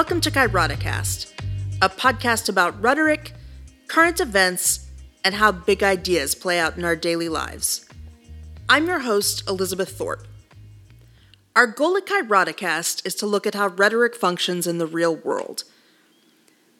Welcome 0.00 0.22
to 0.22 0.30
Kairoticast, 0.30 1.30
a 1.82 1.90
podcast 1.90 2.48
about 2.48 2.80
rhetoric, 2.80 3.34
current 3.86 4.18
events, 4.18 4.88
and 5.22 5.34
how 5.34 5.52
big 5.52 5.82
ideas 5.82 6.34
play 6.34 6.58
out 6.58 6.78
in 6.78 6.86
our 6.86 6.96
daily 6.96 7.28
lives. 7.28 7.86
I'm 8.66 8.86
your 8.86 9.00
host, 9.00 9.46
Elizabeth 9.46 9.90
Thorpe. 9.90 10.26
Our 11.54 11.66
goal 11.66 11.98
at 11.98 12.06
Kairoticast 12.06 13.04
is 13.04 13.14
to 13.16 13.26
look 13.26 13.46
at 13.46 13.54
how 13.54 13.68
rhetoric 13.68 14.16
functions 14.16 14.66
in 14.66 14.78
the 14.78 14.86
real 14.86 15.14
world. 15.14 15.64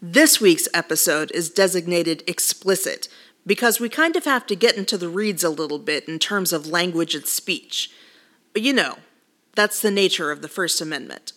This 0.01 0.41
week's 0.41 0.69
episode 0.73 1.31
is 1.33 1.51
designated 1.51 2.25
explicit 2.27 3.07
because 3.47 3.79
we 3.79 3.91
kind 3.91 4.17
of 4.17 4.25
have 4.25 4.47
to 4.47 4.57
get 4.57 4.79
into 4.79 4.97
the 4.97 5.11
reeds 5.11 5.45
a 5.45 5.51
little 5.51 5.79
bit 5.79 6.09
in 6.09 6.19
terms 6.21 6.55
of 6.55 6.69
language 6.69 7.15
and 7.15 7.27
speech. 7.27 7.91
But 8.55 8.63
you 8.63 8.73
know, 8.73 8.97
that's 9.55 9.83
the 9.83 9.91
nature 9.91 10.31
of 10.31 10.41
the 10.41 10.49
First 10.49 10.81
Amendment. 10.81 11.35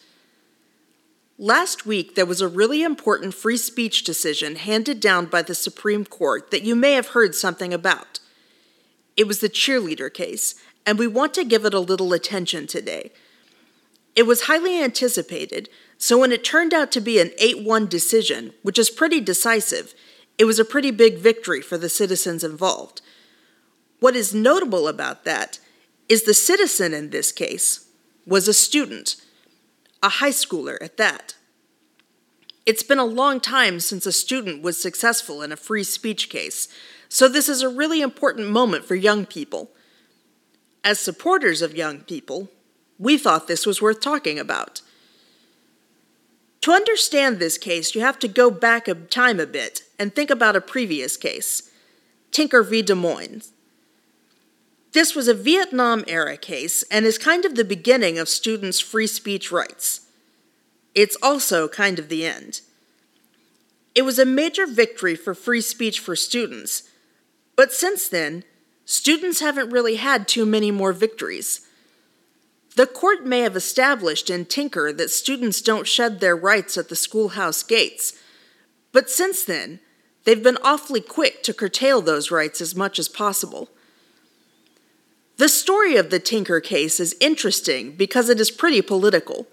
Last 1.39 1.85
week, 1.85 2.13
there 2.13 2.27
was 2.27 2.41
a 2.41 2.47
really 2.47 2.83
important 2.83 3.33
free 3.33 3.57
speech 3.57 4.03
decision 4.03 4.55
handed 4.55 4.99
down 4.99 5.25
by 5.25 5.41
the 5.41 5.55
Supreme 5.55 6.05
Court 6.05 6.51
that 6.51 6.61
you 6.61 6.75
may 6.75 6.93
have 6.93 7.09
heard 7.09 7.33
something 7.33 7.73
about. 7.73 8.19
It 9.17 9.27
was 9.27 9.39
the 9.39 9.49
cheerleader 9.49 10.13
case, 10.13 10.53
and 10.85 10.99
we 10.99 11.07
want 11.07 11.33
to 11.33 11.43
give 11.43 11.65
it 11.65 11.73
a 11.73 11.79
little 11.79 12.13
attention 12.13 12.67
today. 12.67 13.11
It 14.15 14.27
was 14.27 14.43
highly 14.43 14.79
anticipated, 14.79 15.69
so 15.97 16.19
when 16.19 16.31
it 16.31 16.43
turned 16.43 16.71
out 16.71 16.91
to 16.91 17.01
be 17.01 17.19
an 17.19 17.31
8 17.39 17.65
1 17.65 17.87
decision, 17.87 18.53
which 18.61 18.77
is 18.77 18.91
pretty 18.91 19.19
decisive, 19.19 19.95
it 20.37 20.45
was 20.45 20.59
a 20.59 20.65
pretty 20.65 20.91
big 20.91 21.17
victory 21.17 21.61
for 21.61 21.79
the 21.79 21.89
citizens 21.89 22.43
involved. 22.43 23.01
What 23.99 24.15
is 24.15 24.35
notable 24.35 24.87
about 24.87 25.25
that 25.25 25.57
is 26.07 26.23
the 26.23 26.33
citizen 26.35 26.93
in 26.93 27.09
this 27.09 27.31
case 27.31 27.87
was 28.27 28.47
a 28.47 28.53
student 28.53 29.15
a 30.03 30.09
high 30.09 30.31
schooler 30.31 30.77
at 30.81 30.97
that. 30.97 31.35
It's 32.65 32.83
been 32.83 32.99
a 32.99 33.05
long 33.05 33.39
time 33.39 33.79
since 33.79 34.05
a 34.05 34.11
student 34.11 34.61
was 34.61 34.79
successful 34.79 35.41
in 35.41 35.51
a 35.51 35.57
free 35.57 35.83
speech 35.83 36.29
case, 36.29 36.67
so 37.07 37.27
this 37.27 37.47
is 37.47 37.61
a 37.61 37.69
really 37.69 38.01
important 38.01 38.49
moment 38.49 38.85
for 38.85 38.95
young 38.95 39.25
people. 39.25 39.71
As 40.83 40.99
supporters 40.99 41.61
of 41.61 41.75
young 41.75 42.01
people, 42.01 42.49
we 42.99 43.17
thought 43.17 43.47
this 43.47 43.65
was 43.65 43.81
worth 43.81 44.01
talking 44.01 44.37
about. 44.37 44.81
To 46.61 46.71
understand 46.71 47.39
this 47.39 47.57
case, 47.57 47.95
you 47.95 48.01
have 48.01 48.19
to 48.19 48.27
go 48.27 48.51
back 48.51 48.87
a 48.87 48.95
time 48.95 49.39
a 49.39 49.45
bit 49.45 49.83
and 49.97 50.13
think 50.13 50.29
about 50.29 50.55
a 50.55 50.61
previous 50.61 51.15
case 51.15 51.71
Tinker 52.31 52.63
v. 52.63 52.81
Des 52.81 52.95
Moines. 52.95 53.52
This 54.93 55.15
was 55.15 55.27
a 55.27 55.33
Vietnam 55.33 56.03
era 56.07 56.37
case 56.37 56.83
and 56.83 57.05
is 57.05 57.17
kind 57.17 57.45
of 57.45 57.55
the 57.55 57.65
beginning 57.65 58.19
of 58.19 58.29
students' 58.29 58.79
free 58.79 59.07
speech 59.07 59.51
rights. 59.51 60.01
It's 60.93 61.17
also 61.21 61.67
kind 61.67 61.97
of 61.97 62.09
the 62.09 62.25
end. 62.25 62.61
It 63.95 64.03
was 64.03 64.19
a 64.19 64.25
major 64.25 64.67
victory 64.67 65.15
for 65.15 65.33
free 65.33 65.61
speech 65.61 65.99
for 65.99 66.15
students, 66.15 66.83
but 67.55 67.71
since 67.73 68.07
then, 68.07 68.43
students 68.85 69.39
haven't 69.39 69.71
really 69.71 69.95
had 69.95 70.27
too 70.27 70.45
many 70.45 70.69
more 70.69 70.93
victories. 70.93 71.67
The 72.75 72.87
court 72.87 73.25
may 73.25 73.41
have 73.41 73.55
established 73.55 74.29
in 74.29 74.45
Tinker 74.45 74.93
that 74.93 75.09
students 75.09 75.61
don't 75.61 75.87
shed 75.87 76.19
their 76.19 76.35
rights 76.35 76.77
at 76.77 76.89
the 76.89 76.95
schoolhouse 76.95 77.63
gates, 77.63 78.13
but 78.91 79.09
since 79.09 79.43
then, 79.43 79.79
they've 80.23 80.41
been 80.41 80.57
awfully 80.63 81.01
quick 81.01 81.41
to 81.43 81.53
curtail 81.53 82.01
those 82.01 82.31
rights 82.31 82.61
as 82.61 82.75
much 82.75 82.99
as 82.99 83.09
possible. 83.09 83.69
The 85.37 85.49
story 85.49 85.95
of 85.95 86.09
the 86.09 86.19
Tinker 86.19 86.59
case 86.59 86.99
is 86.99 87.15
interesting 87.19 87.93
because 87.93 88.29
it 88.29 88.39
is 88.39 88.51
pretty 88.51 88.81
political. 88.81 89.47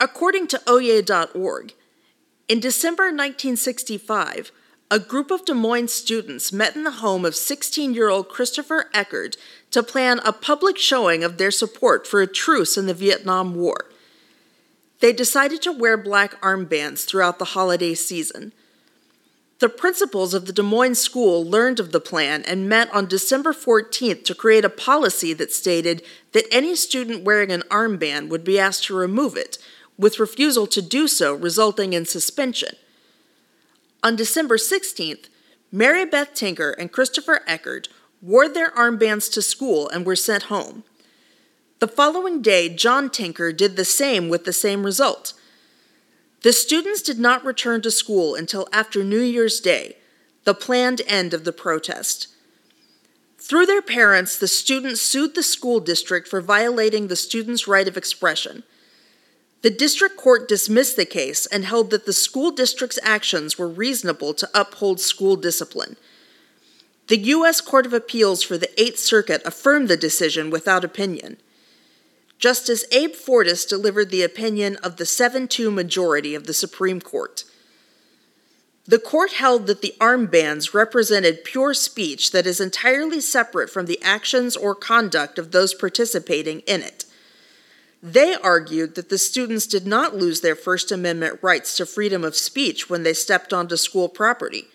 According 0.00 0.48
to 0.48 0.58
Oyez.org, 0.66 1.72
in 2.48 2.60
December 2.60 3.04
1965, 3.04 4.50
a 4.90 4.98
group 4.98 5.30
of 5.30 5.44
Des 5.44 5.54
Moines 5.54 5.92
students 5.92 6.52
met 6.52 6.76
in 6.76 6.84
the 6.84 6.90
home 6.92 7.24
of 7.24 7.34
16 7.34 7.94
year 7.94 8.08
old 8.08 8.28
Christopher 8.28 8.90
Eckhardt 8.92 9.36
to 9.70 9.82
plan 9.82 10.20
a 10.20 10.32
public 10.32 10.78
showing 10.78 11.24
of 11.24 11.38
their 11.38 11.50
support 11.50 12.06
for 12.06 12.20
a 12.20 12.26
truce 12.26 12.76
in 12.76 12.86
the 12.86 12.94
Vietnam 12.94 13.54
War. 13.54 13.86
They 15.00 15.12
decided 15.12 15.60
to 15.62 15.72
wear 15.72 15.96
black 15.96 16.40
armbands 16.40 17.04
throughout 17.04 17.38
the 17.38 17.46
holiday 17.46 17.94
season. 17.94 18.52
The 19.58 19.68
principals 19.70 20.34
of 20.34 20.44
the 20.44 20.52
Des 20.52 20.62
Moines 20.62 20.98
school 20.98 21.42
learned 21.42 21.80
of 21.80 21.90
the 21.90 22.00
plan 22.00 22.44
and 22.46 22.68
met 22.68 22.92
on 22.92 23.06
December 23.06 23.54
14th 23.54 24.24
to 24.24 24.34
create 24.34 24.66
a 24.66 24.70
policy 24.70 25.32
that 25.32 25.50
stated 25.50 26.02
that 26.32 26.44
any 26.52 26.76
student 26.76 27.24
wearing 27.24 27.50
an 27.50 27.62
armband 27.70 28.28
would 28.28 28.44
be 28.44 28.58
asked 28.58 28.84
to 28.84 28.96
remove 28.96 29.34
it, 29.34 29.56
with 29.96 30.18
refusal 30.18 30.66
to 30.66 30.82
do 30.82 31.08
so 31.08 31.34
resulting 31.34 31.94
in 31.94 32.04
suspension. 32.04 32.76
On 34.02 34.14
December 34.14 34.58
16th, 34.58 35.28
Mary 35.72 36.04
Beth 36.04 36.34
Tinker 36.34 36.72
and 36.72 36.92
Christopher 36.92 37.40
Eckhardt 37.46 37.88
wore 38.20 38.48
their 38.48 38.70
armbands 38.72 39.32
to 39.32 39.40
school 39.40 39.88
and 39.88 40.04
were 40.04 40.16
sent 40.16 40.44
home. 40.44 40.84
The 41.78 41.88
following 41.88 42.42
day, 42.42 42.68
John 42.68 43.08
Tinker 43.08 43.52
did 43.52 43.76
the 43.76 43.84
same 43.86 44.28
with 44.28 44.44
the 44.44 44.52
same 44.52 44.84
result. 44.84 45.32
The 46.46 46.52
students 46.52 47.02
did 47.02 47.18
not 47.18 47.44
return 47.44 47.82
to 47.82 47.90
school 47.90 48.36
until 48.36 48.68
after 48.72 49.02
New 49.02 49.18
Year's 49.18 49.58
Day, 49.58 49.96
the 50.44 50.54
planned 50.54 51.02
end 51.08 51.34
of 51.34 51.42
the 51.42 51.52
protest. 51.52 52.28
Through 53.36 53.66
their 53.66 53.82
parents, 53.82 54.38
the 54.38 54.46
students 54.46 55.00
sued 55.00 55.34
the 55.34 55.42
school 55.42 55.80
district 55.80 56.28
for 56.28 56.40
violating 56.40 57.08
the 57.08 57.16
students' 57.16 57.66
right 57.66 57.88
of 57.88 57.96
expression. 57.96 58.62
The 59.62 59.70
district 59.70 60.16
court 60.16 60.46
dismissed 60.46 60.94
the 60.94 61.04
case 61.04 61.46
and 61.46 61.64
held 61.64 61.90
that 61.90 62.06
the 62.06 62.12
school 62.12 62.52
district's 62.52 63.00
actions 63.02 63.58
were 63.58 63.66
reasonable 63.66 64.32
to 64.34 64.48
uphold 64.54 65.00
school 65.00 65.34
discipline. 65.34 65.96
The 67.08 67.18
U.S. 67.18 67.60
Court 67.60 67.86
of 67.86 67.92
Appeals 67.92 68.44
for 68.44 68.56
the 68.56 68.70
Eighth 68.80 69.00
Circuit 69.00 69.42
affirmed 69.44 69.88
the 69.88 69.96
decision 69.96 70.50
without 70.50 70.84
opinion. 70.84 71.38
Justice 72.38 72.84
Abe 72.92 73.14
Fortas 73.14 73.66
delivered 73.66 74.10
the 74.10 74.22
opinion 74.22 74.76
of 74.76 74.96
the 74.96 75.06
7 75.06 75.48
2 75.48 75.70
majority 75.70 76.34
of 76.34 76.46
the 76.46 76.52
Supreme 76.52 77.00
Court. 77.00 77.44
The 78.84 78.98
court 79.00 79.32
held 79.32 79.66
that 79.66 79.82
the 79.82 79.94
armbands 79.98 80.72
represented 80.72 81.44
pure 81.44 81.74
speech 81.74 82.30
that 82.30 82.46
is 82.46 82.60
entirely 82.60 83.20
separate 83.20 83.68
from 83.68 83.86
the 83.86 84.00
actions 84.02 84.56
or 84.56 84.76
conduct 84.76 85.38
of 85.38 85.50
those 85.50 85.74
participating 85.74 86.60
in 86.60 86.82
it. 86.82 87.04
They 88.00 88.34
argued 88.34 88.94
that 88.94 89.08
the 89.08 89.18
students 89.18 89.66
did 89.66 89.86
not 89.86 90.14
lose 90.14 90.40
their 90.40 90.54
First 90.54 90.92
Amendment 90.92 91.40
rights 91.42 91.76
to 91.76 91.86
freedom 91.86 92.22
of 92.22 92.36
speech 92.36 92.88
when 92.88 93.02
they 93.02 93.14
stepped 93.14 93.52
onto 93.52 93.76
school 93.76 94.08
property. 94.08 94.66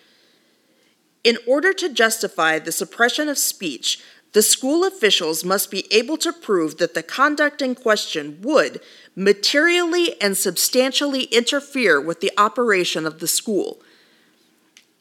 In 1.23 1.37
order 1.47 1.71
to 1.71 1.87
justify 1.87 2.59
the 2.59 2.71
suppression 2.71 3.29
of 3.29 3.37
speech, 3.37 4.03
the 4.33 4.41
school 4.41 4.85
officials 4.85 5.43
must 5.43 5.69
be 5.69 5.91
able 5.91 6.17
to 6.17 6.31
prove 6.31 6.77
that 6.77 6.93
the 6.93 7.03
conduct 7.03 7.61
in 7.61 7.75
question 7.75 8.39
would 8.41 8.79
materially 9.15 10.19
and 10.21 10.37
substantially 10.37 11.23
interfere 11.23 11.99
with 11.99 12.21
the 12.21 12.31
operation 12.37 13.05
of 13.05 13.19
the 13.19 13.27
school. 13.27 13.81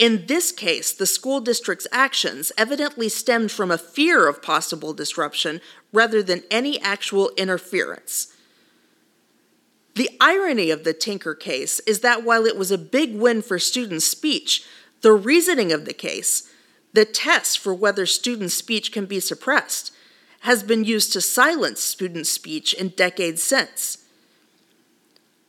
In 0.00 0.26
this 0.26 0.50
case, 0.50 0.92
the 0.92 1.06
school 1.06 1.40
district's 1.40 1.86
actions 1.92 2.50
evidently 2.56 3.08
stemmed 3.08 3.52
from 3.52 3.70
a 3.70 3.78
fear 3.78 4.26
of 4.26 4.42
possible 4.42 4.94
disruption 4.94 5.60
rather 5.92 6.22
than 6.22 6.42
any 6.50 6.80
actual 6.80 7.30
interference. 7.36 8.34
The 9.94 10.10
irony 10.20 10.70
of 10.70 10.84
the 10.84 10.94
Tinker 10.94 11.34
case 11.34 11.80
is 11.80 12.00
that 12.00 12.24
while 12.24 12.46
it 12.46 12.56
was 12.56 12.70
a 12.70 12.78
big 12.78 13.14
win 13.14 13.42
for 13.42 13.58
student 13.58 14.02
speech, 14.02 14.64
the 15.02 15.12
reasoning 15.12 15.72
of 15.72 15.84
the 15.84 15.92
case, 15.92 16.49
the 16.92 17.04
test 17.04 17.58
for 17.58 17.74
whether 17.74 18.06
student 18.06 18.52
speech 18.52 18.92
can 18.92 19.06
be 19.06 19.20
suppressed 19.20 19.92
has 20.40 20.62
been 20.62 20.84
used 20.84 21.12
to 21.12 21.20
silence 21.20 21.80
student 21.80 22.26
speech 22.26 22.72
in 22.74 22.88
decades 22.88 23.42
since. 23.42 23.98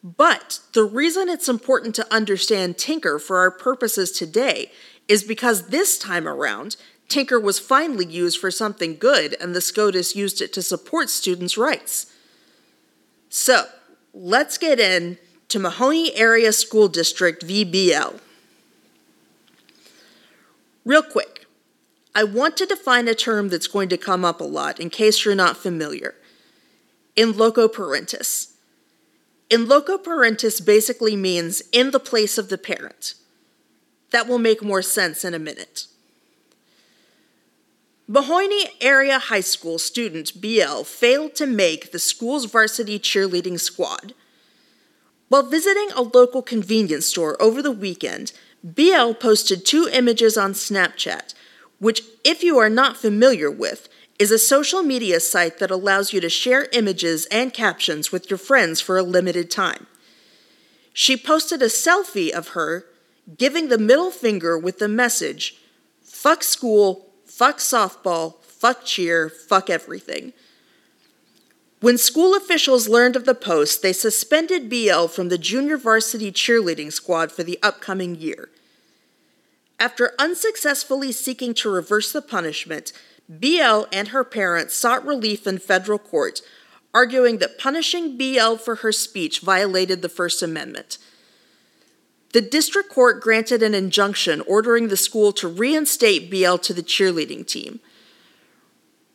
But 0.04 0.60
the 0.74 0.84
reason 0.84 1.30
it's 1.30 1.48
important 1.48 1.96
to 1.96 2.14
understand 2.14 2.78
Tinker 2.78 3.20
for 3.20 3.38
our 3.38 3.52
purposes 3.52 4.12
today 4.12 4.72
is 5.08 5.24
because 5.24 5.68
this 5.68 5.98
time 5.98 6.28
around, 6.28 6.76
Tinker 7.08 7.40
was 7.40 7.60
finally 7.60 8.06
used 8.06 8.40
for 8.40 8.52
something 8.52 8.98
good 8.98 9.36
and 9.40 9.54
the 9.54 9.62
SCOTUS 9.62 10.16
used 10.16 10.42
it 10.42 10.54
to 10.54 10.62
support 10.62 11.10
students' 11.10 11.58
rights. 11.58 12.08
So, 13.30 13.66
let's 14.14 14.58
get 14.58 14.80
in 14.80 15.18
to 15.50 15.60
Mahanoy 15.60 16.10
Area 16.16 16.52
School 16.52 16.88
District 16.88 17.46
VBL. 17.46 18.20
Real 20.92 21.04
quick, 21.04 21.46
I 22.14 22.26
want 22.26 22.58
to 22.58 22.66
define 22.66 23.08
a 23.08 23.16
term 23.16 23.48
that's 23.48 23.68
going 23.68 23.88
to 23.88 23.98
come 23.98 24.26
up 24.26 24.42
a 24.42 24.44
lot 24.44 24.78
in 24.78 24.90
case 24.90 25.24
you're 25.24 25.34
not 25.34 25.56
familiar. 25.56 26.16
In 27.16 27.32
loco 27.38 27.70
parentis. 27.70 28.56
In 29.50 29.70
loco 29.70 29.98
parentis 29.98 30.60
basically 30.60 31.16
means 31.16 31.62
in 31.72 31.92
the 31.92 32.00
place 32.02 32.38
of 32.38 32.50
the 32.50 32.58
parent. 32.58 33.14
That 34.10 34.28
will 34.28 34.38
make 34.38 34.62
more 34.62 34.82
sense 34.82 35.24
in 35.24 35.34
a 35.34 35.40
minute. 35.40 35.88
Mahanoy 38.10 38.66
Area 38.82 39.18
High 39.18 39.40
School 39.40 39.80
student 39.80 40.42
BL 40.42 40.82
failed 40.84 41.36
to 41.36 41.48
make 41.48 41.94
the 41.94 42.00
school's 42.00 42.44
varsity 42.44 43.00
cheerleading 43.00 43.62
squad. 43.62 44.14
While 45.30 45.44
visiting 45.44 45.92
a 45.96 46.02
local 46.02 46.42
convenience 46.42 47.06
store 47.06 47.42
over 47.42 47.62
the 47.62 47.72
weekend, 47.72 48.34
BL 48.64 49.14
posted 49.14 49.66
two 49.66 49.90
images 49.92 50.38
on 50.38 50.54
Snapchat, 50.54 51.34
which, 51.80 52.04
if 52.24 52.44
you 52.44 52.58
are 52.60 52.70
not 52.70 52.98
familiar 52.98 53.50
with, 53.50 53.90
is 54.20 54.30
a 54.30 54.38
social 54.38 54.84
media 54.84 55.20
site 55.20 55.58
that 55.58 55.72
allows 55.72 56.14
you 56.14 56.22
to 56.22 56.30
share 56.30 56.68
images 56.74 57.26
and 57.32 57.54
captions 57.54 58.12
with 58.12 58.30
your 58.30 58.38
friends 58.38 58.80
for 58.80 58.98
a 58.98 59.04
limited 59.04 59.50
time. 59.50 59.88
She 60.94 61.18
posted 61.18 61.62
a 61.62 61.66
selfie 61.66 62.30
of 62.30 62.50
her 62.50 62.86
giving 63.38 63.70
the 63.70 63.78
middle 63.78 64.12
finger 64.12 64.58
with 64.58 64.80
the 64.80 64.88
message 64.88 65.58
fuck 66.04 66.44
school, 66.44 67.08
fuck 67.26 67.58
softball, 67.58 68.44
fuck 68.44 68.86
cheer, 68.86 69.28
fuck 69.28 69.72
everything. 69.72 70.34
When 71.82 71.98
school 71.98 72.36
officials 72.36 72.88
learned 72.88 73.16
of 73.16 73.26
the 73.26 73.34
post, 73.34 73.82
they 73.82 73.92
suspended 73.92 74.70
BL 74.70 75.08
from 75.08 75.30
the 75.30 75.38
junior 75.40 75.78
varsity 75.78 76.32
cheerleading 76.32 76.94
squad 76.94 77.32
for 77.32 77.42
the 77.42 77.58
upcoming 77.64 78.14
year. 78.16 78.50
After 79.80 80.14
unsuccessfully 80.20 81.12
seeking 81.12 81.56
to 81.56 81.72
reverse 81.72 82.12
the 82.12 82.22
punishment, 82.22 82.94
BL 83.28 83.86
and 83.92 84.10
her 84.10 84.24
parents 84.24 84.76
sought 84.76 85.04
relief 85.04 85.48
in 85.48 85.58
federal 85.58 85.98
court, 85.98 86.42
arguing 86.94 87.40
that 87.40 87.58
punishing 87.58 88.16
BL 88.16 88.58
for 88.58 88.76
her 88.76 88.92
speech 88.92 89.40
violated 89.40 90.04
the 90.04 90.10
First 90.10 90.44
Amendment. 90.44 91.00
The 92.34 92.42
district 92.42 92.90
court 92.90 93.22
granted 93.22 93.64
an 93.64 93.74
injunction 93.74 94.42
ordering 94.42 94.90
the 94.90 94.98
school 94.98 95.32
to 95.34 95.48
reinstate 95.48 96.30
BL 96.30 96.58
to 96.58 96.76
the 96.76 96.84
cheerleading 96.84 97.48
team. 97.48 97.80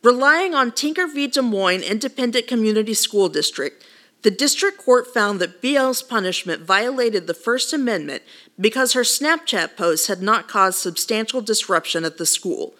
Relying 0.07 0.55
on 0.55 0.71
Tinker 0.71 1.05
v. 1.05 1.27
Des 1.27 1.41
Moines 1.41 1.83
Independent 1.83 2.47
Community 2.47 2.93
School 2.93 3.27
District, 3.27 3.83
the 4.21 4.31
district 4.31 4.77
court 4.77 5.13
found 5.13 5.41
that 5.41 5.61
BL's 5.61 6.01
punishment 6.01 6.61
violated 6.61 7.27
the 7.27 7.33
First 7.33 7.73
Amendment 7.73 8.23
because 8.57 8.93
her 8.93 9.01
Snapchat 9.01 9.75
posts 9.75 10.07
had 10.07 10.21
not 10.21 10.47
caused 10.47 10.79
substantial 10.79 11.41
disruption 11.41 12.05
at 12.05 12.17
the 12.17 12.25
school. 12.25 12.73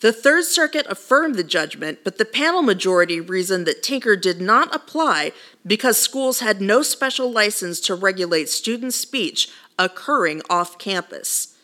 The 0.00 0.12
Third 0.12 0.46
Circuit 0.46 0.84
affirmed 0.88 1.36
the 1.36 1.44
judgment, 1.44 2.00
but 2.02 2.18
the 2.18 2.24
panel 2.24 2.62
majority 2.62 3.20
reasoned 3.20 3.64
that 3.68 3.84
Tinker 3.84 4.16
did 4.16 4.40
not 4.40 4.74
apply 4.74 5.30
because 5.64 5.96
schools 5.96 6.40
had 6.40 6.60
no 6.60 6.82
special 6.82 7.30
license 7.30 7.78
to 7.82 7.94
regulate 7.94 8.48
student 8.48 8.94
speech 8.94 9.48
occurring 9.78 10.42
off 10.50 10.76
campus. 10.76 11.56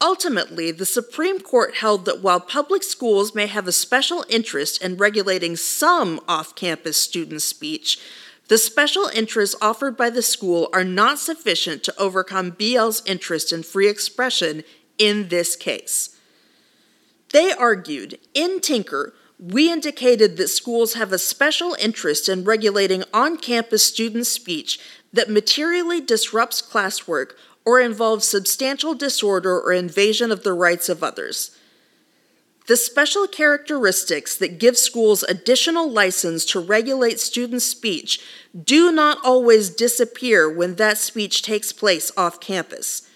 Ultimately, 0.00 0.70
the 0.70 0.86
Supreme 0.86 1.40
Court 1.40 1.76
held 1.76 2.04
that 2.04 2.22
while 2.22 2.38
public 2.38 2.84
schools 2.84 3.34
may 3.34 3.46
have 3.46 3.66
a 3.66 3.72
special 3.72 4.24
interest 4.28 4.80
in 4.82 4.96
regulating 4.96 5.56
some 5.56 6.20
off 6.28 6.54
campus 6.54 6.96
student 6.96 7.42
speech, 7.42 7.98
the 8.46 8.58
special 8.58 9.10
interests 9.12 9.56
offered 9.60 9.96
by 9.96 10.08
the 10.08 10.22
school 10.22 10.68
are 10.72 10.84
not 10.84 11.18
sufficient 11.18 11.82
to 11.82 12.00
overcome 12.00 12.50
BL's 12.50 13.02
interest 13.06 13.52
in 13.52 13.62
free 13.62 13.88
expression 13.88 14.62
in 14.98 15.28
this 15.28 15.56
case. 15.56 16.16
They 17.30 17.52
argued 17.52 18.18
in 18.34 18.60
Tinker, 18.60 19.14
we 19.38 19.70
indicated 19.70 20.36
that 20.36 20.48
schools 20.48 20.94
have 20.94 21.12
a 21.12 21.18
special 21.18 21.76
interest 21.78 22.28
in 22.28 22.44
regulating 22.44 23.04
on 23.12 23.36
campus 23.36 23.84
student 23.84 24.26
speech 24.26 24.80
that 25.12 25.30
materially 25.30 26.00
disrupts 26.00 26.62
classwork 26.62 27.32
or 27.68 27.78
involves 27.78 28.26
substantial 28.26 28.94
disorder 28.94 29.60
or 29.60 29.74
invasion 29.74 30.32
of 30.32 30.42
the 30.42 30.54
rights 30.54 30.88
of 30.88 31.04
others. 31.04 31.54
The 32.66 32.78
special 32.78 33.26
characteristics 33.26 34.34
that 34.38 34.58
give 34.58 34.78
schools 34.78 35.22
additional 35.22 35.90
license 35.90 36.46
to 36.46 36.60
regulate 36.60 37.20
student 37.20 37.60
speech 37.60 38.22
do 38.64 38.90
not 38.90 39.18
always 39.22 39.68
disappear 39.68 40.50
when 40.50 40.76
that 40.76 40.96
speech 40.96 41.42
takes 41.42 41.70
place 41.70 42.10
off 42.16 42.40
campus. 42.40 43.06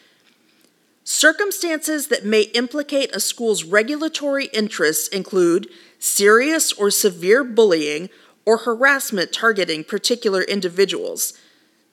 Circumstances 1.03 2.09
that 2.09 2.27
may 2.27 2.43
implicate 2.53 3.17
a 3.17 3.21
school's 3.21 3.65
regulatory 3.65 4.51
interests 4.53 5.09
include 5.09 5.67
serious 5.99 6.75
or 6.75 6.91
severe 6.91 7.43
bullying 7.43 8.11
or 8.45 8.59
harassment 8.59 9.33
targeting 9.33 9.83
particular 9.83 10.43
individuals, 10.43 11.33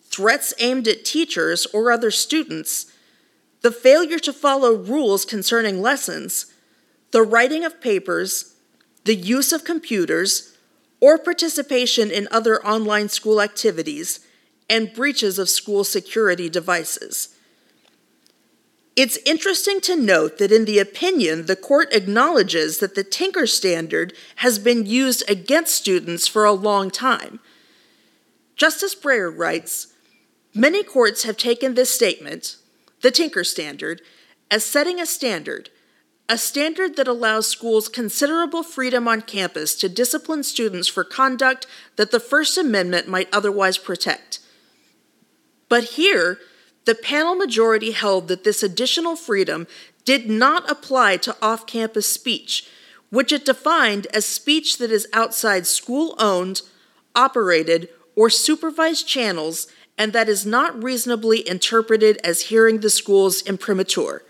threats 0.10 0.54
aimed 0.60 0.88
at 0.88 1.06
teachers 1.06 1.66
or 1.68 1.92
other 1.92 2.12
students, 2.12 2.92
the 3.62 3.72
failure 3.72 4.20
to 4.20 4.34
follow 4.34 4.76
rules 4.76 5.26
concerning 5.26 5.82
lessons, 5.82 6.54
the 7.12 7.22
writing 7.22 7.64
of 7.64 7.82
papers, 7.82 8.56
the 9.06 9.16
use 9.16 9.52
of 9.52 9.64
computers, 9.64 10.56
or 11.00 11.18
participation 11.18 12.12
in 12.12 12.28
other 12.32 12.66
online 12.66 13.10
school 13.10 13.42
activities, 13.42 14.20
and 14.70 14.94
breaches 14.94 15.40
of 15.40 15.50
school 15.50 15.84
security 15.84 16.50
devices. 16.50 17.36
It's 18.96 19.18
interesting 19.26 19.80
to 19.82 19.96
note 19.96 20.40
that 20.40 20.52
in 20.52 20.66
the 20.66 20.78
opinion, 20.78 21.46
the 21.46 21.56
court 21.56 21.94
acknowledges 21.94 22.80
that 22.80 22.96
the 22.96 23.04
Tinker 23.04 23.48
standard 23.48 24.14
has 24.38 24.60
been 24.60 24.86
used 24.86 25.24
against 25.30 25.76
students 25.76 26.28
for 26.28 26.44
a 26.44 26.52
long 26.52 26.92
time. 26.92 27.40
Justice 28.58 28.94
Breyer 28.94 29.34
writes 29.34 29.88
Many 30.54 30.84
courts 30.84 31.24
have 31.24 31.38
taken 31.38 31.75
this 31.75 31.94
statement, 31.94 32.57
the 33.01 33.12
Tinker 33.12 33.44
standard, 33.44 34.01
as 34.50 34.66
setting 34.66 35.00
a 35.00 35.06
standard, 35.06 35.69
a 36.28 36.38
standard 36.38 36.96
that 36.96 37.07
allows 37.07 37.48
schools 37.48 37.88
considerable 37.88 38.63
freedom 38.63 39.07
on 39.07 39.22
campus 39.22 39.75
to 39.75 39.90
discipline 39.90 40.44
students 40.44 40.88
for 40.88 41.04
conduct 41.04 41.68
that 41.96 42.12
the 42.12 42.19
First 42.19 42.57
Amendment 42.57 43.07
might 43.07 43.30
otherwise 43.34 43.78
protect. 43.78 44.40
But 45.69 45.84
here, 45.84 46.40
the 46.86 46.96
panel 46.96 47.36
majority 47.36 47.92
held 47.92 48.28
that 48.28 48.44
this 48.44 48.63
additional 48.63 49.16
freedom 49.16 49.68
did 50.06 50.30
not 50.30 50.69
apply 50.69 51.18
to 51.18 51.36
off 51.42 51.68
campus 51.68 52.12
speech, 52.12 52.68
which 53.12 53.31
it 53.31 53.46
defined 53.46 54.07
as 54.07 54.25
speech 54.25 54.80
that 54.80 54.92
is 54.92 55.07
outside 55.13 55.68
school 55.68 56.16
owned, 56.18 56.63
operated, 57.16 57.90
or 58.16 58.30
supervised 58.30 59.07
channels 59.07 59.68
and 60.00 60.13
that 60.13 60.30
is 60.30 60.46
not 60.46 60.81
reasonably 60.81 61.46
interpreted 61.48 62.18
as 62.24 62.44
hearing 62.44 62.80
the 62.80 62.90
school's 62.90 63.42
imprimatur. 63.42 64.24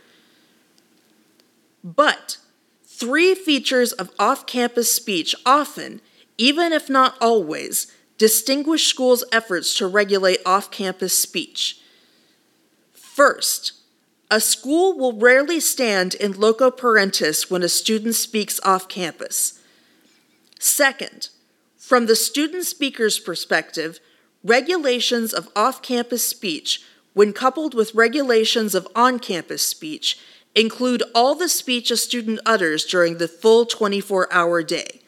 But 1.84 2.38
three 2.84 3.36
features 3.36 3.94
of 3.94 4.12
off 4.18 4.48
campus 4.48 4.92
speech 4.92 5.36
often, 5.46 6.02
even 6.40 6.74
if 6.74 6.90
not 6.90 7.16
always, 7.22 7.94
distinguish 8.18 8.88
schools' 8.88 9.24
efforts 9.32 9.78
to 9.78 9.86
regulate 9.86 10.40
off 10.44 10.72
campus 10.72 11.16
speech. 11.16 11.80
First, 12.92 13.74
a 14.32 14.40
school 14.40 14.98
will 14.98 15.14
rarely 15.14 15.60
stand 15.60 16.16
in 16.16 16.34
loco 16.34 16.72
parentis 16.72 17.52
when 17.52 17.62
a 17.62 17.70
student 17.70 18.16
speaks 18.16 18.60
off 18.64 18.88
campus. 18.90 19.62
Second, 20.60 21.30
from 21.78 22.08
the 22.08 22.16
student 22.16 22.66
speaker's 22.66 23.20
perspective, 23.20 24.00
regulations 24.44 25.34
of 25.34 25.50
off 25.56 25.82
campus 25.82 26.28
speech, 26.28 26.84
when 27.14 27.34
coupled 27.34 27.74
with 27.74 27.96
regulations 27.96 28.76
of 28.76 28.88
on 28.96 29.20
campus 29.20 29.66
speech, 29.66 30.20
include 30.56 31.04
all 31.14 31.36
the 31.36 31.50
speech 31.50 31.92
a 31.92 31.98
student 31.98 32.40
utters 32.46 32.86
during 32.86 33.18
the 33.18 33.28
full 33.28 33.66
24 33.66 34.32
hour 34.32 34.64
day. 34.64 35.02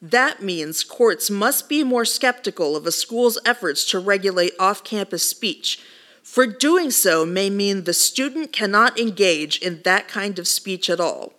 That 0.00 0.42
means 0.42 0.84
courts 0.84 1.28
must 1.28 1.68
be 1.68 1.82
more 1.82 2.04
skeptical 2.04 2.76
of 2.76 2.86
a 2.86 2.92
school's 2.92 3.38
efforts 3.44 3.84
to 3.90 3.98
regulate 3.98 4.52
off 4.58 4.84
campus 4.84 5.28
speech 5.28 5.80
for 6.28 6.46
doing 6.46 6.90
so 6.90 7.24
may 7.24 7.48
mean 7.48 7.84
the 7.84 7.94
student 7.94 8.52
cannot 8.52 9.00
engage 9.00 9.58
in 9.60 9.80
that 9.84 10.08
kind 10.08 10.38
of 10.38 10.46
speech 10.46 10.90
at 10.90 11.00
all. 11.00 11.32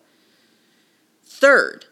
Third, 1.24 1.86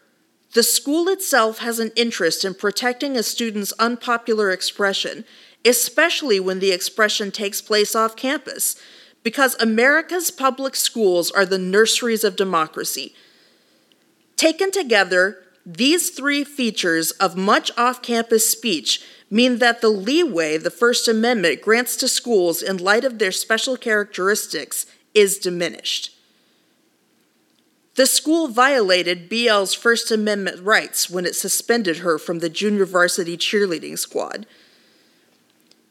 the 0.54 0.62
school 0.62 1.08
itself 1.08 1.58
has 1.58 1.78
an 1.78 1.92
interest 1.94 2.44
in 2.44 2.54
protecting 2.54 3.16
a 3.16 3.22
student's 3.22 3.72
unpopular 3.78 4.50
expression, 4.50 5.24
especially 5.64 6.40
when 6.40 6.58
the 6.58 6.72
expression 6.72 7.30
takes 7.30 7.60
place 7.60 7.94
off 7.94 8.16
campus, 8.16 8.76
because 9.22 9.54
America's 9.60 10.30
public 10.30 10.74
schools 10.74 11.30
are 11.30 11.44
the 11.44 11.58
nurseries 11.58 12.24
of 12.24 12.36
democracy. 12.36 13.14
Taken 14.36 14.70
together, 14.70 15.38
these 15.66 16.10
three 16.10 16.44
features 16.44 17.10
of 17.12 17.36
much 17.36 17.70
off 17.76 18.00
campus 18.00 18.48
speech 18.48 19.02
mean 19.30 19.58
that 19.58 19.82
the 19.82 19.90
leeway 19.90 20.56
the 20.56 20.70
First 20.70 21.08
Amendment 21.08 21.60
grants 21.60 21.96
to 21.96 22.08
schools 22.08 22.62
in 22.62 22.78
light 22.78 23.04
of 23.04 23.18
their 23.18 23.32
special 23.32 23.76
characteristics 23.76 24.86
is 25.12 25.38
diminished. 25.38 26.17
The 27.98 28.06
school 28.06 28.46
violated 28.46 29.28
BL's 29.28 29.74
First 29.74 30.12
Amendment 30.12 30.62
rights 30.62 31.10
when 31.10 31.26
it 31.26 31.34
suspended 31.34 31.96
her 31.96 32.16
from 32.16 32.38
the 32.38 32.48
junior 32.48 32.84
varsity 32.84 33.36
cheerleading 33.36 33.98
squad. 33.98 34.46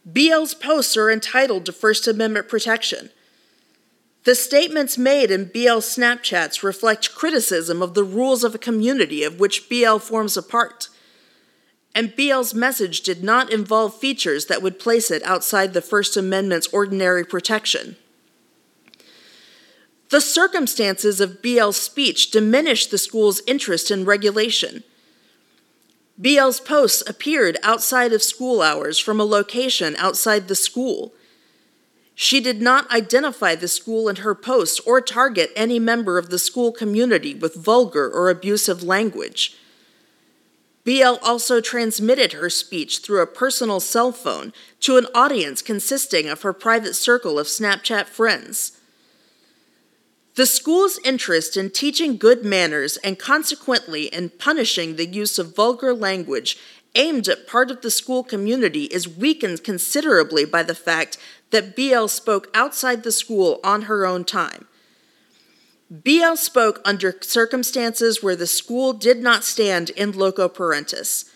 BL's 0.09 0.53
posts 0.53 0.95
are 0.95 1.11
entitled 1.11 1.65
to 1.65 1.73
First 1.73 2.07
Amendment 2.07 2.47
protection. 2.47 3.09
The 4.23 4.35
statements 4.35 4.97
made 4.97 5.31
in 5.31 5.51
BL 5.53 5.83
Snapchats 5.83 6.63
reflect 6.63 7.13
criticism 7.13 7.81
of 7.81 7.93
the 7.93 8.05
rules 8.05 8.45
of 8.45 8.55
a 8.55 8.57
community 8.57 9.25
of 9.25 9.41
which 9.41 9.67
BL 9.67 9.97
forms 9.97 10.37
a 10.37 10.43
part 10.43 10.87
and 11.93 12.15
BL's 12.15 12.53
message 12.53 13.01
did 13.01 13.21
not 13.21 13.51
involve 13.51 13.99
features 13.99 14.45
that 14.45 14.61
would 14.61 14.79
place 14.79 15.11
it 15.11 15.23
outside 15.23 15.73
the 15.73 15.81
First 15.81 16.15
Amendment's 16.15 16.67
ordinary 16.67 17.25
protection. 17.25 17.97
The 20.09 20.21
circumstances 20.21 21.19
of 21.19 21.41
BL's 21.41 21.77
speech 21.77 22.31
diminished 22.31 22.91
the 22.91 22.97
school's 22.97 23.41
interest 23.45 23.91
in 23.91 24.05
regulation. 24.05 24.83
BL's 26.19 26.59
posts 26.59 27.03
appeared 27.07 27.57
outside 27.61 28.13
of 28.13 28.23
school 28.23 28.61
hours 28.61 28.97
from 28.97 29.19
a 29.19 29.25
location 29.25 29.95
outside 29.97 30.47
the 30.47 30.55
school. 30.55 31.13
She 32.15 32.39
did 32.39 32.61
not 32.61 32.89
identify 32.91 33.53
the 33.53 33.67
school 33.67 34.09
in 34.09 34.17
her 34.17 34.33
posts 34.33 34.79
or 34.79 35.01
target 35.01 35.51
any 35.55 35.77
member 35.77 36.17
of 36.17 36.29
the 36.29 36.39
school 36.39 36.71
community 36.71 37.35
with 37.35 37.53
vulgar 37.53 38.09
or 38.09 38.29
abusive 38.29 38.81
language. 38.81 39.55
BL 40.83 41.17
also 41.21 41.59
transmitted 41.59 42.31
her 42.31 42.49
speech 42.49 42.99
through 42.99 43.21
a 43.21 43.27
personal 43.27 43.81
cell 43.81 44.13
phone 44.13 44.53
to 44.79 44.95
an 44.97 45.05
audience 45.13 45.61
consisting 45.61 46.27
of 46.27 46.43
her 46.43 46.53
private 46.53 46.95
circle 46.95 47.37
of 47.37 47.45
Snapchat 47.45 48.05
friends. 48.05 48.76
The 50.37 50.45
school's 50.45 50.99
interest 51.03 51.57
in 51.57 51.71
teaching 51.71 52.15
good 52.15 52.45
manners 52.45 52.97
and 52.97 53.17
consequently 53.17 54.03
in 54.03 54.29
punishing 54.29 54.95
the 54.95 55.07
use 55.07 55.39
of 55.39 55.55
vulgar 55.55 55.95
language 55.95 56.59
aimed 56.93 57.27
at 57.27 57.47
part 57.47 57.71
of 57.71 57.81
the 57.81 57.89
school 57.89 58.23
community 58.23 58.83
is 58.83 59.09
weakened 59.09 59.63
considerably 59.63 60.45
by 60.45 60.61
the 60.61 60.75
fact 60.75 61.17
that 61.49 61.75
BL 61.75 62.05
spoke 62.05 62.51
outside 62.53 63.01
the 63.01 63.11
school 63.11 63.59
on 63.63 63.83
her 63.83 64.05
own 64.05 64.23
time. 64.23 64.67
BL 65.89 66.35
spoke 66.35 66.81
under 66.85 67.15
circumstances 67.21 68.21
where 68.21 68.35
the 68.35 68.45
school 68.45 68.93
did 68.93 69.17
not 69.17 69.43
stand 69.43 69.89
in 69.91 70.11
loco 70.11 70.47
parentis, 70.47 71.31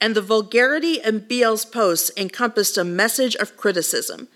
and 0.00 0.14
the 0.14 0.22
vulgarity 0.22 0.98
in 0.98 1.18
BL's 1.18 1.66
posts 1.66 2.10
encompassed 2.16 2.78
a 2.78 2.84
message 2.84 3.36
of 3.36 3.58
criticism. 3.58 4.28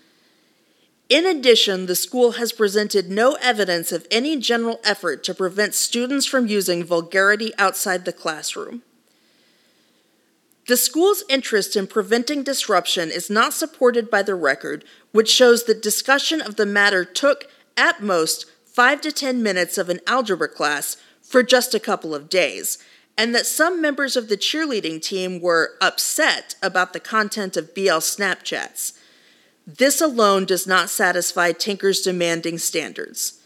In 1.09 1.25
addition, 1.25 1.87
the 1.87 1.95
school 1.95 2.33
has 2.33 2.51
presented 2.51 3.09
no 3.09 3.33
evidence 3.41 3.91
of 3.91 4.05
any 4.11 4.37
general 4.37 4.79
effort 4.83 5.23
to 5.23 5.33
prevent 5.33 5.73
students 5.73 6.27
from 6.27 6.45
using 6.45 6.83
vulgarity 6.83 7.51
outside 7.57 8.05
the 8.05 8.13
classroom. 8.13 8.83
The 10.67 10.77
school's 10.77 11.23
interest 11.27 11.75
in 11.75 11.87
preventing 11.87 12.43
disruption 12.43 13.09
is 13.09 13.27
not 13.27 13.53
supported 13.53 14.11
by 14.11 14.21
the 14.21 14.35
record, 14.35 14.85
which 15.11 15.31
shows 15.31 15.63
that 15.63 15.81
discussion 15.81 16.41
of 16.41 16.57
the 16.57 16.65
matter 16.67 17.03
took, 17.03 17.45
at 17.75 18.03
most, 18.03 18.45
five 18.65 19.01
to 19.01 19.11
ten 19.11 19.41
minutes 19.41 19.79
of 19.79 19.89
an 19.89 19.99
algebra 20.05 20.47
class 20.47 20.95
for 21.23 21.41
just 21.41 21.73
a 21.73 21.79
couple 21.79 22.13
of 22.13 22.29
days, 22.29 22.77
and 23.17 23.33
that 23.33 23.47
some 23.47 23.81
members 23.81 24.15
of 24.15 24.29
the 24.29 24.37
cheerleading 24.37 25.01
team 25.01 25.41
were 25.41 25.71
upset 25.81 26.53
about 26.61 26.93
the 26.93 26.99
content 26.99 27.57
of 27.57 27.73
BL 27.73 27.99
Snapchats. 27.99 28.93
This 29.77 30.01
alone 30.01 30.45
does 30.45 30.65
not 30.65 30.89
satisfy 30.89 31.51
Tinker's 31.51 32.01
demanding 32.01 32.57
standards. 32.57 33.39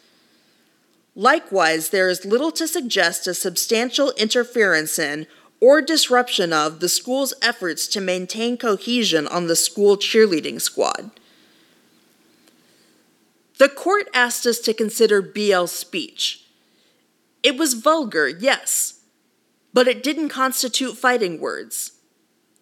Likewise, 1.16 1.90
there 1.90 2.08
is 2.08 2.24
little 2.24 2.52
to 2.54 2.66
suggest 2.66 3.28
a 3.28 3.34
substantial 3.34 4.12
interference 4.12 4.98
in 4.98 5.28
or 5.60 5.82
disruption 5.82 6.54
of 6.54 6.80
the 6.80 6.88
school's 6.88 7.34
efforts 7.42 7.88
to 7.88 8.00
maintain 8.00 8.58
cohesion 8.58 9.28
on 9.28 9.48
the 9.48 9.56
school 9.56 9.98
cheerleading 9.98 10.62
squad. 10.62 11.12
The 13.58 13.68
court 13.68 14.08
asked 14.14 14.46
us 14.46 14.60
to 14.60 14.74
consider 14.74 15.22
BL's 15.22 15.74
speech. 15.74 16.46
It 17.44 17.58
was 17.58 17.74
vulgar, 17.74 18.30
yes, 18.30 19.02
but 19.74 19.90
it 19.90 20.02
didn't 20.02 20.30
constitute 20.30 20.98
fighting 20.98 21.42
words, 21.42 21.92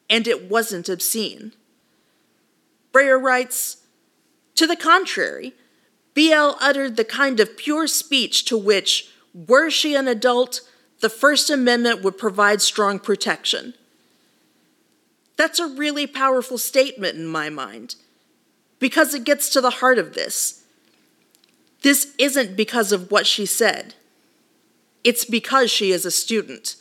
and 0.10 0.28
it 0.28 0.50
wasn't 0.50 0.90
obscene. 0.90 1.54
Breyer 2.94 3.22
writes 3.22 3.78
To 4.56 4.68
the 4.68 4.76
contrary, 4.76 5.54
BL 6.14 6.58
uttered 6.60 6.98
the 6.98 7.06
kind 7.06 7.40
of 7.40 7.58
pure 7.58 7.88
speech 7.88 8.46
to 8.46 8.58
which, 8.58 9.10
were 9.34 9.70
she 9.70 9.96
an 9.96 10.08
adult, 10.08 10.62
the 11.00 11.10
First 11.10 11.50
Amendment 11.50 12.04
would 12.04 12.18
provide 12.18 12.62
strong 12.62 13.00
protection. 13.00 13.74
That's 15.38 15.60
a 15.60 15.68
really 15.68 16.06
powerful 16.06 16.58
statement 16.58 17.16
in 17.16 17.26
my 17.26 17.50
mind, 17.50 17.96
because 18.80 19.14
it 19.14 19.24
gets 19.24 19.50
to 19.50 19.62
the 19.62 19.70
heart 19.70 19.98
of 19.98 20.14
this. 20.14 20.64
This 21.82 22.14
isn't 22.18 22.56
because 22.56 22.92
of 22.92 23.10
what 23.10 23.26
she 23.26 23.46
said, 23.46 23.96
it's 25.04 25.26
because 25.26 25.72
she 25.72 25.92
is 25.92 26.06
a 26.06 26.12
student. 26.12 26.76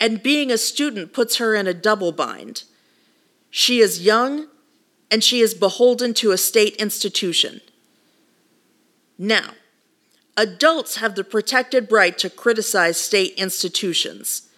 And 0.00 0.22
being 0.22 0.52
a 0.52 0.58
student 0.58 1.12
puts 1.12 1.36
her 1.36 1.56
in 1.56 1.66
a 1.66 1.74
double 1.74 2.12
bind. 2.12 2.64
She 3.50 3.80
is 3.80 4.04
young 4.04 4.46
and 5.10 5.24
she 5.24 5.40
is 5.40 5.54
beholden 5.54 6.14
to 6.14 6.32
a 6.32 6.38
state 6.38 6.76
institution. 6.76 7.60
Now, 9.18 9.52
adults 10.36 10.96
have 10.96 11.14
the 11.14 11.24
protected 11.24 11.90
right 11.90 12.16
to 12.18 12.30
criticize 12.30 12.96
state 12.96 13.34
institutions. 13.34 14.48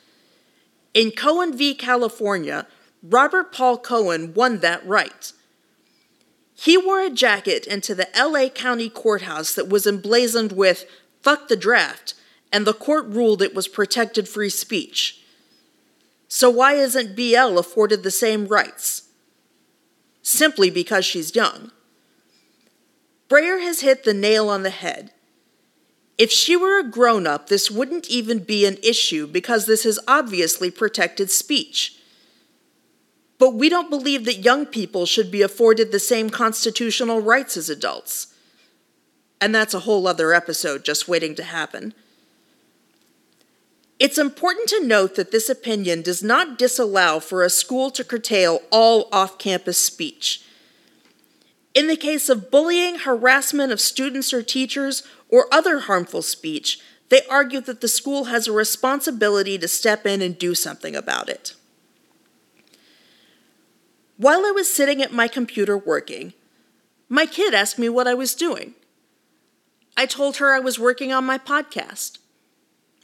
In 0.92 1.12
Cohen 1.12 1.56
v. 1.56 1.74
California, 1.74 2.66
Robert 3.02 3.52
Paul 3.52 3.78
Cohen 3.78 4.34
won 4.34 4.58
that 4.58 4.86
right. 4.86 5.32
He 6.54 6.76
wore 6.76 7.00
a 7.00 7.10
jacket 7.10 7.66
into 7.66 7.94
the 7.94 8.08
LA 8.14 8.48
County 8.50 8.90
Courthouse 8.90 9.54
that 9.54 9.70
was 9.70 9.86
emblazoned 9.86 10.52
with 10.52 10.84
fuck 11.22 11.48
the 11.48 11.56
draft, 11.56 12.14
and 12.52 12.66
the 12.66 12.74
court 12.74 13.06
ruled 13.06 13.40
it 13.40 13.54
was 13.54 13.68
protected 13.68 14.28
free 14.28 14.50
speech. 14.50 15.22
So 16.28 16.50
why 16.50 16.74
isn't 16.74 17.16
BL 17.16 17.58
afforded 17.58 18.02
the 18.02 18.10
same 18.10 18.46
rights? 18.46 19.09
Simply 20.30 20.70
because 20.70 21.04
she's 21.04 21.34
young. 21.34 21.72
Breyer 23.28 23.60
has 23.60 23.80
hit 23.80 24.04
the 24.04 24.14
nail 24.14 24.48
on 24.48 24.62
the 24.62 24.70
head. 24.70 25.10
If 26.18 26.30
she 26.30 26.56
were 26.56 26.78
a 26.78 26.84
grown 26.84 27.26
up, 27.26 27.48
this 27.48 27.68
wouldn't 27.68 28.08
even 28.08 28.38
be 28.44 28.64
an 28.64 28.78
issue 28.80 29.26
because 29.26 29.66
this 29.66 29.84
is 29.84 29.98
obviously 30.06 30.70
protected 30.70 31.32
speech. 31.32 31.96
But 33.40 33.54
we 33.54 33.68
don't 33.68 33.90
believe 33.90 34.24
that 34.26 34.44
young 34.44 34.66
people 34.66 35.04
should 35.04 35.32
be 35.32 35.42
afforded 35.42 35.90
the 35.90 35.98
same 35.98 36.30
constitutional 36.30 37.20
rights 37.20 37.56
as 37.56 37.68
adults. 37.68 38.28
And 39.40 39.52
that's 39.52 39.74
a 39.74 39.80
whole 39.80 40.06
other 40.06 40.32
episode 40.32 40.84
just 40.84 41.08
waiting 41.08 41.34
to 41.34 41.42
happen. 41.42 41.92
It's 44.00 44.16
important 44.16 44.70
to 44.70 44.86
note 44.86 45.14
that 45.16 45.30
this 45.30 45.50
opinion 45.50 46.00
does 46.00 46.22
not 46.22 46.58
disallow 46.58 47.20
for 47.20 47.42
a 47.42 47.50
school 47.50 47.90
to 47.90 48.02
curtail 48.02 48.62
all 48.70 49.10
off 49.12 49.36
campus 49.36 49.76
speech. 49.76 50.42
In 51.74 51.86
the 51.86 51.96
case 51.96 52.30
of 52.30 52.50
bullying, 52.50 53.00
harassment 53.00 53.70
of 53.70 53.80
students 53.80 54.32
or 54.32 54.42
teachers, 54.42 55.02
or 55.28 55.52
other 55.52 55.80
harmful 55.80 56.22
speech, 56.22 56.80
they 57.10 57.20
argue 57.30 57.60
that 57.60 57.82
the 57.82 57.88
school 57.88 58.24
has 58.24 58.48
a 58.48 58.52
responsibility 58.52 59.58
to 59.58 59.68
step 59.68 60.06
in 60.06 60.22
and 60.22 60.38
do 60.38 60.54
something 60.54 60.96
about 60.96 61.28
it. 61.28 61.54
While 64.16 64.46
I 64.46 64.50
was 64.50 64.72
sitting 64.72 65.02
at 65.02 65.12
my 65.12 65.28
computer 65.28 65.76
working, 65.76 66.32
my 67.10 67.26
kid 67.26 67.52
asked 67.52 67.78
me 67.78 67.90
what 67.90 68.08
I 68.08 68.14
was 68.14 68.34
doing. 68.34 68.74
I 69.94 70.06
told 70.06 70.38
her 70.38 70.54
I 70.54 70.58
was 70.58 70.78
working 70.78 71.12
on 71.12 71.24
my 71.26 71.36
podcast. 71.36 72.19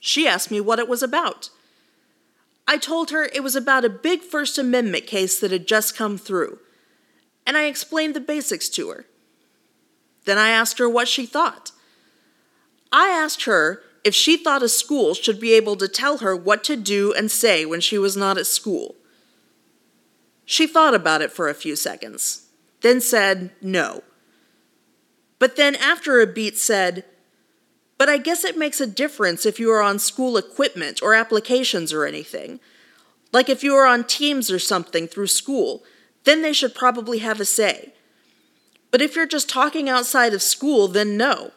She 0.07 0.29
asked 0.29 0.53
me 0.53 0.61
what 0.61 0.79
it 0.79 0.87
was 0.87 1.03
about. 1.03 1.51
I 2.65 2.79
told 2.79 3.11
her 3.11 3.25
it 3.25 3.43
was 3.43 3.57
about 3.57 3.85
a 3.85 3.89
big 3.89 4.23
First 4.23 4.57
Amendment 4.57 5.05
case 5.05 5.41
that 5.41 5.51
had 5.51 5.67
just 5.67 5.97
come 5.97 6.17
through, 6.17 6.61
and 7.45 7.57
I 7.57 7.65
explained 7.65 8.15
the 8.15 8.21
basics 8.21 8.69
to 8.69 8.89
her. 8.91 9.07
Then 10.25 10.39
I 10.39 10.51
asked 10.51 10.79
her 10.79 10.89
what 10.89 11.09
she 11.09 11.27
thought. 11.27 11.73
I 12.93 13.09
asked 13.09 13.47
her 13.47 13.83
if 14.05 14.15
she 14.15 14.37
thought 14.37 14.63
a 14.63 14.69
school 14.69 15.13
should 15.13 15.41
be 15.41 15.55
able 15.55 15.75
to 15.75 15.89
tell 15.89 16.19
her 16.19 16.37
what 16.37 16.63
to 16.65 16.77
do 16.77 17.13
and 17.13 17.29
say 17.29 17.67
when 17.67 17.81
she 17.81 17.99
was 17.99 18.17
not 18.17 18.39
at 18.39 18.47
school. 18.47 18.95
She 20.45 20.69
thought 20.69 20.95
about 20.95 21.21
it 21.21 21.33
for 21.33 21.49
a 21.49 21.55
few 21.55 21.75
seconds, 21.75 22.47
then 22.83 23.01
said 23.01 23.51
no. 23.61 24.05
But 25.41 25.57
then, 25.57 25.75
after 25.75 26.21
a 26.21 26.29
beat, 26.29 26.57
said, 26.59 27.05
But 27.99 28.09
I 28.09 28.19
guess 28.19 28.45
it 28.45 28.59
makes 28.59 28.81
a 28.81 28.87
difference 28.87 29.47
if 29.47 29.59
you 29.59 29.71
are 29.71 29.83
on 29.83 29.99
school 29.99 30.37
equipment 30.37 31.03
or 31.03 31.15
applications 31.15 31.93
or 31.93 32.05
anything. 32.05 32.61
Like 33.33 33.49
if 33.49 33.65
you 33.65 33.75
are 33.75 33.87
on 33.87 34.05
teams 34.05 34.51
or 34.51 34.59
something 34.59 35.07
through 35.07 35.29
school, 35.29 35.83
then 36.25 36.43
they 36.43 36.53
should 36.53 36.75
probably 36.75 37.19
have 37.19 37.41
a 37.41 37.45
say. 37.45 37.93
But 38.91 39.03
if 39.03 39.17
you're 39.17 39.27
just 39.27 39.49
talking 39.49 39.89
outside 39.89 40.35
of 40.35 40.43
school, 40.43 40.89
then 40.89 41.17
no. 41.17 41.53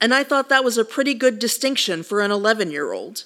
And 0.00 0.14
I 0.14 0.24
thought 0.24 0.48
that 0.48 0.64
was 0.64 0.78
a 0.78 0.84
pretty 0.84 1.14
good 1.14 1.38
distinction 1.38 2.02
for 2.02 2.20
an 2.20 2.30
11 2.30 2.70
year 2.70 2.92
old. 2.92 3.24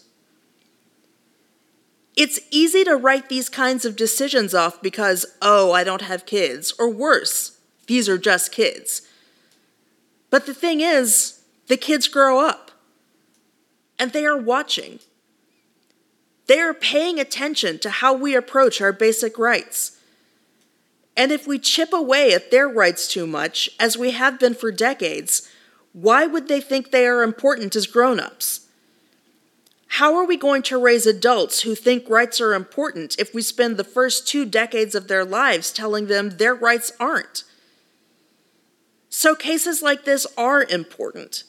It's 2.17 2.41
easy 2.51 2.85
to 2.85 2.97
write 2.97 3.29
these 3.29 3.49
kinds 3.49 3.85
of 3.85 3.97
decisions 3.97 4.55
off 4.55 4.81
because, 4.81 5.27
oh, 5.43 5.73
I 5.73 5.83
don't 5.83 6.03
have 6.03 6.27
kids, 6.27 6.73
or 6.79 6.89
worse, 6.89 7.59
these 7.87 8.09
are 8.09 8.19
just 8.19 8.53
kids. 8.53 9.03
But 10.31 10.47
the 10.47 10.55
thing 10.55 10.81
is, 10.81 11.41
the 11.67 11.77
kids 11.77 12.09
grow 12.09 12.41
up 12.41 12.71
and 13.99 14.13
they 14.13 14.27
are 14.27 14.37
watching. 14.37 14.99
They 16.47 16.61
are 16.61 16.75
paying 16.75 17.19
attention 17.19 17.79
to 17.81 17.91
how 17.91 18.13
we 18.15 18.35
approach 18.35 18.81
our 18.81 18.93
basic 18.93 19.39
rights. 19.39 19.99
And 21.17 21.31
if 21.33 21.47
we 21.47 21.59
chip 21.59 21.93
away 21.93 22.33
at 22.33 22.51
their 22.51 22.69
rights 22.69 23.07
too 23.07 23.27
much, 23.27 23.71
as 23.79 23.97
we 23.97 24.11
have 24.11 24.39
been 24.39 24.55
for 24.55 24.73
decades, 24.73 25.49
why 25.93 26.27
would 26.27 26.49
they 26.49 26.61
think 26.61 26.91
they 26.91 27.07
are 27.07 27.23
important 27.23 27.77
as 27.77 27.87
grown 27.87 28.19
ups? 28.19 28.67
How 29.87 30.17
are 30.17 30.25
we 30.27 30.37
going 30.37 30.63
to 30.63 30.77
raise 30.77 31.07
adults 31.07 31.63
who 31.63 31.77
think 31.77 32.11
rights 32.11 32.41
are 32.41 32.53
important 32.53 33.15
if 33.17 33.33
we 33.33 33.43
spend 33.43 33.77
the 33.77 33.85
first 33.85 34.27
two 34.27 34.45
decades 34.45 34.97
of 34.97 35.07
their 35.07 35.25
lives 35.25 35.73
telling 35.73 36.09
them 36.09 36.31
their 36.31 36.55
rights 36.55 36.91
aren't? 36.99 37.45
So, 39.09 39.37
cases 39.37 39.83
like 39.83 40.05
this 40.05 40.27
are 40.37 40.65
important. 40.65 41.45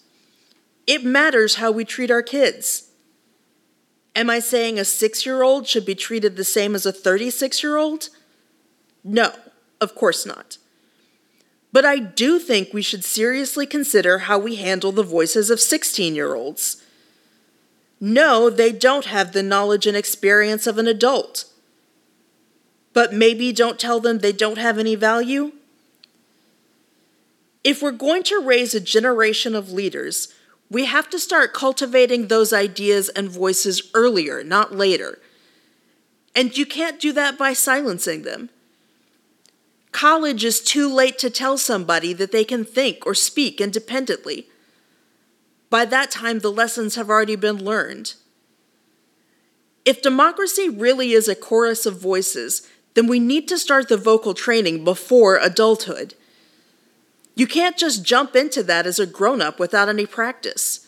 It 0.88 1.04
matters 1.04 1.56
how 1.56 1.72
we 1.72 1.86
treat 1.86 2.12
our 2.12 2.22
kids. 2.22 2.90
Am 4.16 4.30
I 4.30 4.40
saying 4.40 4.80
a 4.80 4.86
six 4.86 5.26
year 5.26 5.44
old 5.44 5.68
should 5.68 5.86
be 5.86 5.96
treated 5.96 6.36
the 6.36 6.44
same 6.44 6.76
as 6.76 6.86
a 6.86 6.92
36 6.92 7.64
year 7.64 7.78
old? 7.78 8.10
No, 9.04 9.34
of 9.82 9.96
course 9.96 10.26
not. 10.26 10.58
But 11.72 11.86
I 11.86 12.00
do 12.00 12.40
think 12.40 12.74
we 12.74 12.82
should 12.82 13.04
seriously 13.04 13.66
consider 13.66 14.20
how 14.20 14.40
we 14.40 14.56
handle 14.56 14.94
the 14.94 15.04
voices 15.04 15.50
of 15.50 15.60
16 15.60 16.16
year 16.16 16.34
olds. 16.34 16.82
No, 18.00 18.50
they 18.50 18.72
don't 18.72 19.06
have 19.06 19.34
the 19.34 19.44
knowledge 19.44 19.86
and 19.88 19.98
experience 19.98 20.68
of 20.68 20.78
an 20.78 20.88
adult. 20.88 21.46
But 22.94 23.14
maybe 23.14 23.52
don't 23.52 23.80
tell 23.80 24.00
them 24.00 24.20
they 24.20 24.32
don't 24.32 24.58
have 24.58 24.78
any 24.78 24.96
value? 24.96 25.52
If 27.64 27.82
we're 27.82 27.92
going 27.92 28.24
to 28.24 28.42
raise 28.42 28.74
a 28.74 28.80
generation 28.80 29.56
of 29.56 29.72
leaders, 29.72 30.34
we 30.76 30.84
have 30.84 31.10
to 31.10 31.18
start 31.18 31.54
cultivating 31.54 32.28
those 32.28 32.52
ideas 32.52 33.08
and 33.08 33.30
voices 33.30 33.90
earlier, 33.94 34.44
not 34.44 34.76
later. 34.76 35.20
And 36.36 36.58
you 36.58 36.66
can't 36.66 37.00
do 37.00 37.14
that 37.14 37.38
by 37.38 37.54
silencing 37.54 38.24
them. 38.24 38.50
College 39.94 40.44
is 40.44 40.60
too 40.60 40.94
late 40.94 41.18
to 41.20 41.30
tell 41.30 41.58
somebody 41.58 42.12
that 42.12 42.34
they 42.34 42.44
can 42.44 42.66
think 42.66 43.06
or 43.06 43.16
speak 43.16 43.62
independently. 43.62 44.48
By 45.70 45.86
that 45.86 46.12
time, 46.12 46.40
the 46.40 46.52
lessons 46.52 46.96
have 46.96 47.10
already 47.10 47.38
been 47.38 47.64
learned. 47.64 48.16
If 49.86 50.02
democracy 50.02 50.68
really 50.68 51.14
is 51.14 51.30
a 51.30 51.36
chorus 51.36 51.86
of 51.86 52.02
voices, 52.02 52.68
then 52.96 53.08
we 53.08 53.22
need 53.22 53.48
to 53.48 53.58
start 53.58 53.88
the 53.88 53.96
vocal 53.96 54.34
training 54.34 54.84
before 54.84 55.38
adulthood. 55.38 56.16
You 57.36 57.48
can't 57.48 57.78
just 57.78 58.04
jump 58.04 58.36
into 58.36 58.64
that 58.64 58.88
as 58.88 58.98
a 58.98 59.06
grown 59.06 59.42
up 59.42 59.60
without 59.60 59.90
any 59.90 60.06
practice. 60.06 60.88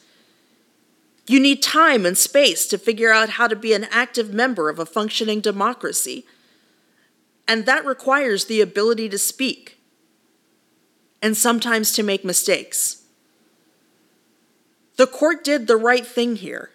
You 1.28 1.42
need 1.42 1.62
time 1.62 2.06
and 2.06 2.18
space 2.18 2.66
to 2.68 2.78
figure 2.78 3.12
out 3.12 3.32
how 3.32 3.48
to 3.48 3.56
be 3.56 3.74
an 3.74 3.88
active 3.92 4.34
member 4.34 4.70
of 4.70 4.80
a 4.80 4.86
functioning 4.86 5.42
democracy. 5.42 6.26
And 7.48 7.66
that 7.66 7.86
requires 7.86 8.46
the 8.46 8.62
ability 8.62 9.10
to 9.10 9.18
speak 9.18 9.78
and 11.22 11.36
sometimes 11.36 11.92
to 11.94 12.04
make 12.04 12.24
mistakes. 12.24 13.04
The 14.96 15.08
court 15.08 15.44
did 15.44 15.68
the 15.68 15.78
right 15.78 16.06
thing 16.06 16.38
here. 16.38 16.70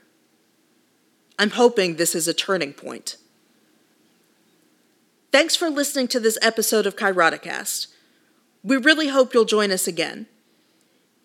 I'm 1.39 1.51
hoping 1.51 1.97
this 1.97 2.15
is 2.15 2.29
a 2.29 2.35
turning 2.35 2.73
point. 2.73 3.17
Thanks 5.33 5.57
for 5.57 5.71
listening 5.71 6.09
to 6.09 6.21
this 6.21 6.39
episode 6.43 6.87
of 6.87 6.95
Kairoticast. 6.95 7.87
We 8.63 8.77
really 8.77 9.09
hope 9.09 9.35
you'll 9.35 9.45
join 9.45 9.71
us 9.71 9.87
again. 9.87 10.27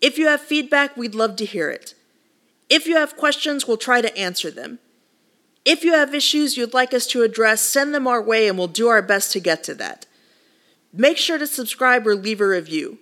If 0.00 0.18
you 0.18 0.26
have 0.26 0.40
feedback, 0.40 0.96
we'd 0.96 1.14
love 1.14 1.36
to 1.36 1.44
hear 1.44 1.70
it. 1.70 1.94
If 2.68 2.86
you 2.86 2.96
have 2.96 3.16
questions, 3.16 3.66
we'll 3.66 3.76
try 3.76 4.00
to 4.00 4.16
answer 4.16 4.50
them. 4.50 4.78
If 5.64 5.84
you 5.84 5.92
have 5.92 6.14
issues 6.14 6.56
you'd 6.56 6.74
like 6.74 6.94
us 6.94 7.06
to 7.08 7.22
address, 7.22 7.60
send 7.60 7.94
them 7.94 8.06
our 8.06 8.22
way 8.22 8.48
and 8.48 8.56
we'll 8.56 8.68
do 8.68 8.88
our 8.88 9.02
best 9.02 9.32
to 9.32 9.40
get 9.40 9.62
to 9.64 9.74
that. 9.74 10.06
Make 10.92 11.18
sure 11.18 11.38
to 11.38 11.46
subscribe 11.46 12.06
or 12.06 12.14
leave 12.14 12.40
a 12.40 12.46
review. 12.46 12.98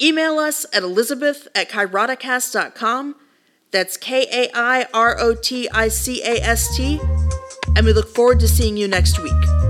Email 0.00 0.38
us 0.38 0.66
at 0.72 0.82
elizabeth 0.82 1.48
at 1.54 1.70
kairoticast.com. 1.70 3.16
That's 3.70 3.96
K 3.96 4.26
A 4.30 4.50
I 4.54 4.86
R 4.92 5.18
O 5.18 5.34
T 5.34 5.68
I 5.70 5.88
C 5.88 6.22
A 6.22 6.40
S 6.42 6.76
T. 6.76 7.00
And 7.76 7.86
we 7.86 7.92
look 7.92 8.14
forward 8.14 8.40
to 8.40 8.48
seeing 8.48 8.76
you 8.76 8.86
next 8.86 9.20
week. 9.22 9.63